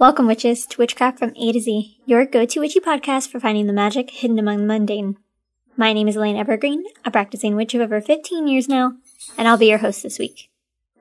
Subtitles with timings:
[0.00, 3.66] Welcome, witches, to Witchcraft from A to Z, your go to witchy podcast for finding
[3.66, 5.18] the magic hidden among the mundane.
[5.76, 8.94] My name is Elaine Evergreen, a practicing witch of over 15 years now,
[9.36, 10.48] and I'll be your host this week.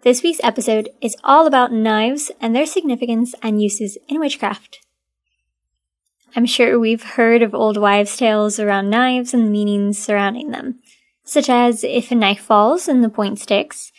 [0.02, 4.86] This week's episode is all about knives and their significance and uses in witchcraft.
[6.36, 10.80] I'm sure we've heard of old wives' tales around knives and the meanings surrounding them,
[11.24, 13.94] such as if a knife falls and the point sticks,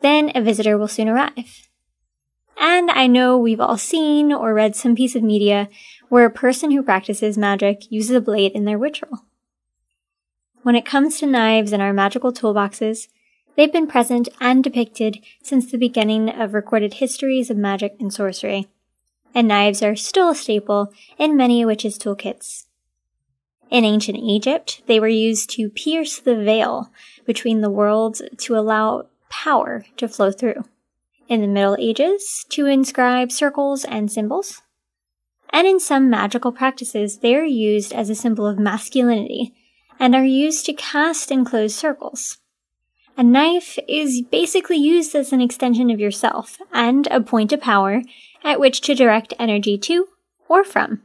[0.00, 1.67] then a visitor will soon arrive.
[2.58, 5.68] And I know we've all seen or read some piece of media
[6.08, 9.24] where a person who practices magic uses a blade in their ritual.
[10.62, 13.08] When it comes to knives in our magical toolboxes,
[13.56, 18.66] they've been present and depicted since the beginning of recorded histories of magic and sorcery.
[19.34, 22.66] And knives are still a staple in many witches' toolkits.
[23.70, 26.90] In ancient Egypt, they were used to pierce the veil
[27.24, 30.64] between the worlds to allow power to flow through
[31.28, 34.62] in the Middle Ages to inscribe circles and symbols.
[35.50, 39.54] And in some magical practices, they are used as a symbol of masculinity
[39.98, 42.38] and are used to cast and close circles.
[43.16, 48.02] A knife is basically used as an extension of yourself and a point of power
[48.44, 50.08] at which to direct energy to
[50.48, 51.02] or from.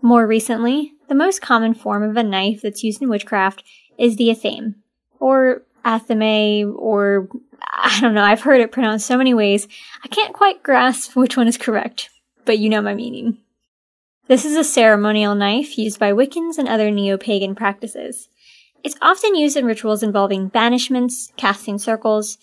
[0.00, 3.62] More recently, the most common form of a knife that's used in witchcraft
[3.98, 4.76] is the athame,
[5.20, 7.28] or athame, or
[7.62, 9.68] I don't know, I've heard it pronounced so many ways,
[10.04, 12.10] I can't quite grasp which one is correct,
[12.44, 13.38] but you know my meaning.
[14.28, 18.28] This is a ceremonial knife used by Wiccans and other neo pagan practices.
[18.82, 22.36] It's often used in rituals involving banishments, casting circles,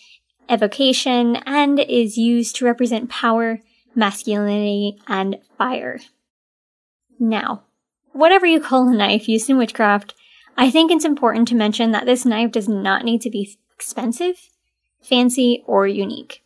[0.49, 3.59] evocation, and is used to represent power,
[3.95, 5.99] masculinity, and fire.
[7.19, 7.63] Now,
[8.13, 10.13] whatever you call a knife used in witchcraft,
[10.55, 14.49] I think it's important to mention that this knife does not need to be expensive
[15.03, 16.43] fancy, or unique.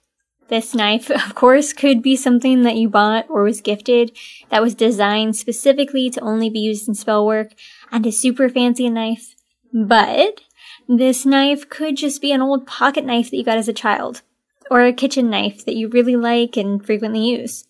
[0.50, 4.18] This knife, of course, could be something that you bought or was gifted
[4.50, 7.52] that was designed specifically to only be used in spell work
[7.92, 9.36] and a super fancy knife.
[9.74, 10.42] But
[10.88, 14.22] this knife could just be an old pocket knife that you got as a child
[14.72, 17.66] or a kitchen knife that you really like and frequently use.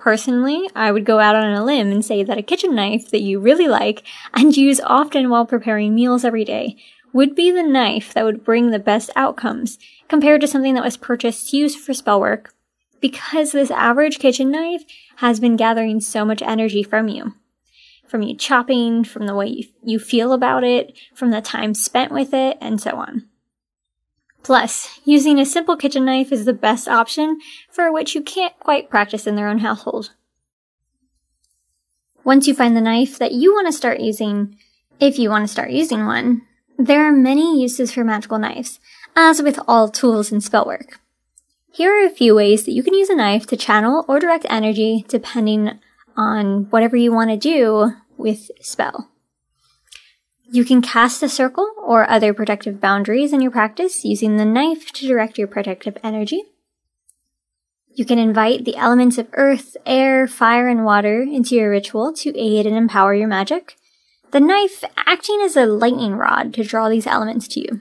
[0.00, 3.20] Personally, I would go out on a limb and say that a kitchen knife that
[3.20, 4.02] you really like
[4.32, 6.76] and use often while preparing meals every day
[7.12, 9.78] would be the knife that would bring the best outcomes
[10.08, 12.54] compared to something that was purchased used for spell work
[13.02, 14.84] because this average kitchen knife
[15.16, 17.34] has been gathering so much energy from you.
[18.08, 22.10] From you chopping, from the way you, you feel about it, from the time spent
[22.10, 23.26] with it, and so on.
[24.42, 27.38] Plus, using a simple kitchen knife is the best option
[27.70, 30.12] for which you can't quite practice in their own household.
[32.24, 34.56] Once you find the knife that you want to start using,
[34.98, 36.42] if you want to start using one,
[36.78, 38.80] there are many uses for magical knives,
[39.14, 41.00] as with all tools in spellwork.
[41.72, 44.46] Here are a few ways that you can use a knife to channel or direct
[44.48, 45.78] energy depending
[46.16, 49.09] on whatever you want to do with spell.
[50.52, 54.90] You can cast a circle or other protective boundaries in your practice using the knife
[54.92, 56.42] to direct your protective energy.
[57.94, 62.36] You can invite the elements of earth, air, fire, and water into your ritual to
[62.38, 63.76] aid and empower your magic
[64.30, 67.80] the knife acting as a lightning rod to draw these elements to you.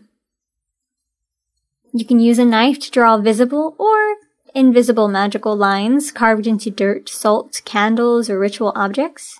[1.93, 4.15] You can use a knife to draw visible or
[4.55, 9.39] invisible magical lines carved into dirt, salt, candles, or ritual objects,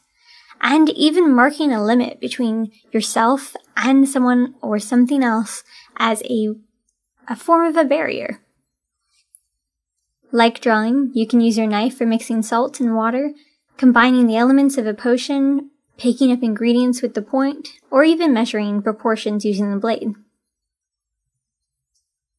[0.62, 5.64] and even marking a limit between yourself and someone or something else
[5.98, 6.56] as a,
[7.28, 8.42] a form of a barrier.
[10.32, 13.32] Like drawing, you can use your knife for mixing salt and water,
[13.78, 18.82] combining the elements of a potion picking up ingredients with the point, or even measuring
[18.82, 20.14] proportions using the blade.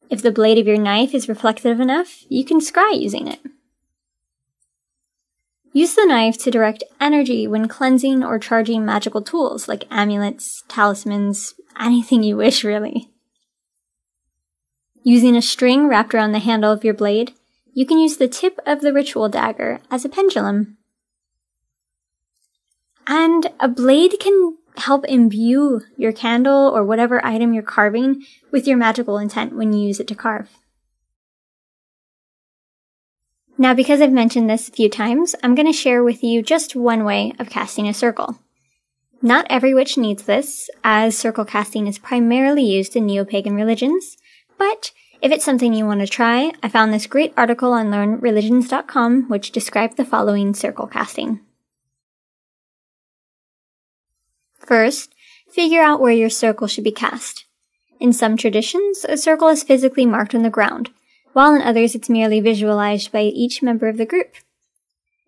[0.09, 3.39] If the blade of your knife is reflective enough, you can scry using it.
[5.73, 11.53] Use the knife to direct energy when cleansing or charging magical tools like amulets, talismans,
[11.79, 13.09] anything you wish, really.
[15.03, 17.33] Using a string wrapped around the handle of your blade,
[17.73, 20.77] you can use the tip of the ritual dagger as a pendulum
[23.11, 28.77] and a blade can help imbue your candle or whatever item you're carving with your
[28.77, 30.49] magical intent when you use it to carve.
[33.57, 36.75] Now, because I've mentioned this a few times, I'm going to share with you just
[36.75, 38.39] one way of casting a circle.
[39.21, 44.17] Not every witch needs this, as circle casting is primarily used in neo-pagan religions,
[44.57, 49.29] but if it's something you want to try, I found this great article on learnreligions.com
[49.29, 51.39] which described the following circle casting.
[54.57, 55.13] First,
[55.47, 57.45] figure out where your circle should be cast.
[57.99, 60.89] In some traditions, a circle is physically marked on the ground,
[61.33, 64.35] while in others it's merely visualized by each member of the group.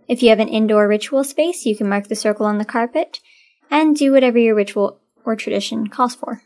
[0.08, 3.20] If you have an indoor ritual space, you can mark the circle on the carpet
[3.72, 6.42] and do whatever your ritual or tradition calls for.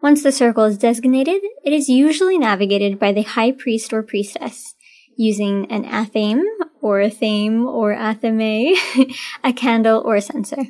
[0.00, 4.74] Once the circle is designated, it is usually navigated by the high priest or priestess
[5.16, 6.44] using an athame
[6.80, 8.76] or a thame or athame,
[9.44, 10.66] a candle or a censer.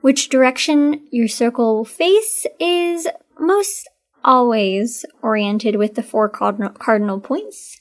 [0.00, 3.06] Which direction your circle will face is
[3.38, 3.88] most
[4.26, 7.80] always oriented with the four cardinal, points,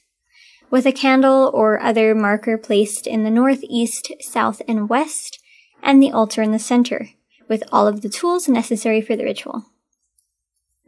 [0.70, 5.40] with a candle or other marker placed in the north, east, south, and west,
[5.82, 7.10] and the altar in the center,
[7.50, 9.66] with all of the tools necessary for the ritual.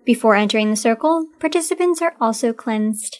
[0.06, 3.18] Before entering the circle, participants are also cleansed.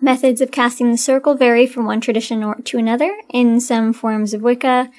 [0.00, 3.16] Methods of casting the circle vary from one tradition to another.
[3.30, 4.90] In some forms of Wicca,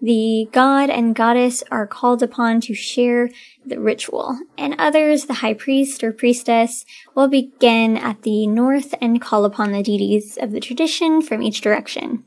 [0.00, 3.30] the god and goddess are called upon to share
[3.64, 6.84] the ritual, and others, the high priest or priestess,
[7.14, 11.60] will begin at the north and call upon the deities of the tradition from each
[11.60, 12.24] direction.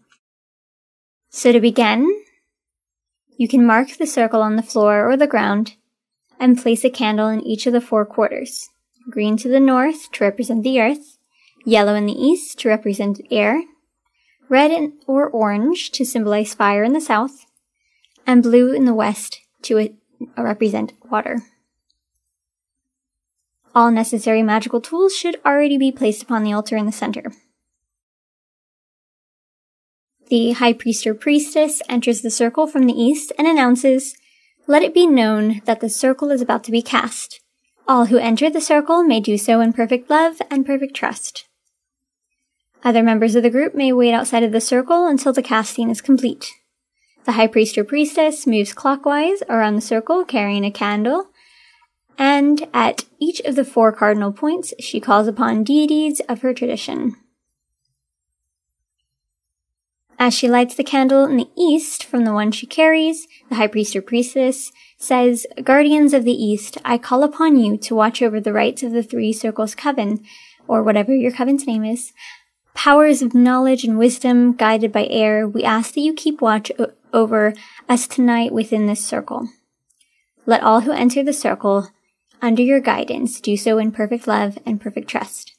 [1.30, 2.24] So to begin,
[3.38, 5.75] you can mark the circle on the floor or the ground
[6.39, 8.69] and place a candle in each of the four quarters.
[9.10, 11.18] Green to the north to represent the earth,
[11.66, 13.63] yellow in the east to represent air,
[14.50, 17.45] red or orange to symbolize fire in the south,
[18.25, 19.88] and blue in the west to uh,
[20.38, 21.42] represent water.
[23.75, 27.31] All necessary magical tools should already be placed upon the altar in the center.
[30.30, 34.16] The high priest or priestess enters the circle from the east and announces,
[34.68, 37.42] Let it be known that the circle is about to be cast.
[37.88, 41.45] All who enter the circle may do so in perfect love and perfect trust.
[42.83, 46.00] Other members of the group may wait outside of the circle until the casting is
[46.00, 46.54] complete.
[47.25, 51.30] The high priest or priestess moves clockwise around the circle carrying a candle,
[52.18, 57.16] and at each of the four cardinal points, she calls upon deities of her tradition.
[60.21, 63.68] As she lights the candle in the east from the one she carries, the high
[63.68, 68.42] priest or priestess says, Guardians of the East, I call upon you to watch over
[68.42, 70.21] the rites of the three circles coven,
[70.68, 72.12] or whatever your coven's name is.
[72.74, 76.92] Powers of knowledge and wisdom guided by air, we ask that you keep watch o-
[77.14, 77.54] over
[77.88, 79.50] us tonight within this circle.
[80.46, 81.90] Let all who enter the circle
[82.42, 85.56] under your guidance do so in perfect love and perfect trust.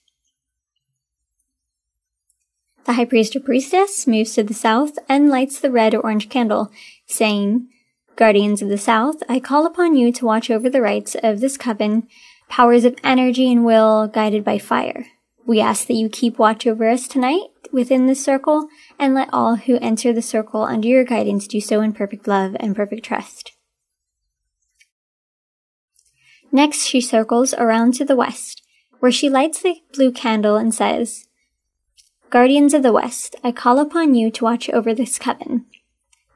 [2.84, 6.28] The high priest or priestess moves to the south and lights the red or orange
[6.28, 6.72] candle,
[7.06, 7.68] saying,
[8.16, 11.56] Guardians of the South, I call upon you to watch over the rites of this
[11.56, 12.08] coven,
[12.48, 15.06] powers of energy and will guided by fire.
[15.46, 18.68] We ask that you keep watch over us tonight within this circle
[18.98, 22.56] and let all who enter the circle under your guidance do so in perfect love
[22.60, 23.52] and perfect trust.
[26.52, 28.62] Next, she circles around to the west,
[28.98, 31.26] where she lights the blue candle and says,
[32.28, 35.66] Guardians of the West, I call upon you to watch over this coven.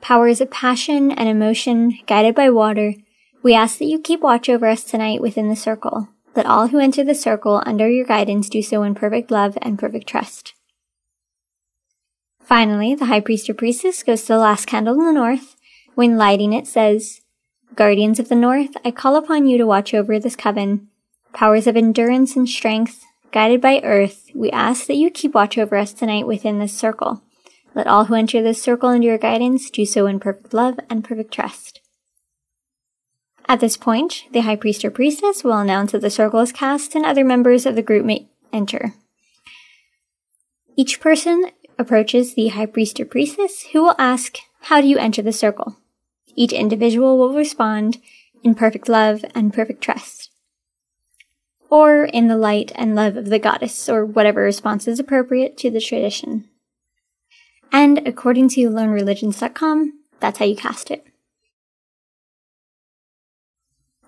[0.00, 2.94] Powers of passion and emotion, guided by water,
[3.42, 6.08] we ask that you keep watch over us tonight within the circle.
[6.34, 9.78] Let all who enter the circle under your guidance do so in perfect love and
[9.78, 10.54] perfect trust.
[12.44, 15.56] Finally, the high priest or priestess goes to the last candle in the north.
[15.94, 17.22] When lighting it says,
[17.74, 20.88] Guardians of the North, I call upon you to watch over this coven.
[21.32, 25.76] Powers of endurance and strength, guided by earth, we ask that you keep watch over
[25.76, 27.22] us tonight within this circle.
[27.74, 31.02] Let all who enter this circle under your guidance do so in perfect love and
[31.02, 31.80] perfect trust.
[33.48, 36.94] At this point, the high priest or priestess will announce that the circle is cast
[36.94, 38.94] and other members of the group may enter.
[40.76, 45.22] Each person approaches the high priest or priestess, who will ask, How do you enter
[45.22, 45.76] the circle?
[46.34, 47.98] Each individual will respond
[48.42, 50.30] in perfect love and perfect trust.
[51.70, 55.70] Or in the light and love of the goddess, or whatever response is appropriate to
[55.70, 56.48] the tradition.
[57.72, 61.04] And according to learnreligions.com, that's how you cast it.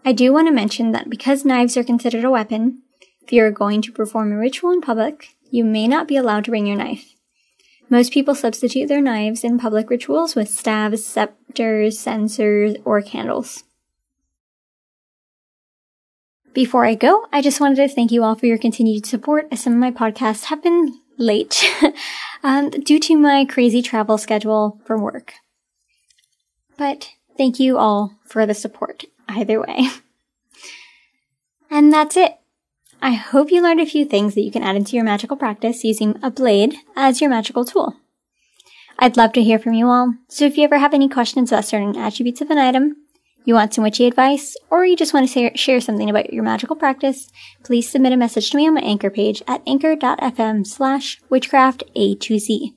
[0.05, 2.83] I do want to mention that because knives are considered a weapon,
[3.23, 6.45] if you are going to perform a ritual in public, you may not be allowed
[6.45, 7.16] to bring your knife.
[7.89, 13.65] Most people substitute their knives in public rituals with staves, scepters, censers, or candles.
[16.53, 19.63] Before I go, I just wanted to thank you all for your continued support as
[19.63, 21.65] some of my podcasts have been late
[22.43, 25.35] um, due to my crazy travel schedule from work.
[26.77, 29.89] But thank you all for the support either way.
[31.69, 32.39] And that's it.
[33.03, 35.85] I hope you learned a few things that you can add into your magical practice
[35.85, 37.95] using a blade as your magical tool.
[38.99, 41.67] I'd love to hear from you all, so if you ever have any questions about
[41.67, 42.97] certain attributes of an item,
[43.47, 46.75] You want some witchy advice, or you just want to share something about your magical
[46.75, 47.31] practice,
[47.63, 52.17] please submit a message to me on my anchor page at anchor.fm slash witchcraft A
[52.17, 52.75] to Z.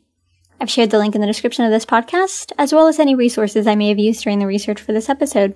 [0.61, 3.65] I've shared the link in the description of this podcast, as well as any resources
[3.65, 5.55] I may have used during the research for this episode.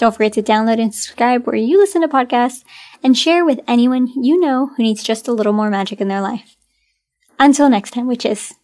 [0.00, 2.64] Don't forget to download and subscribe where you listen to podcasts
[3.04, 6.22] and share with anyone you know who needs just a little more magic in their
[6.22, 6.56] life.
[7.38, 8.54] Until next time, witches.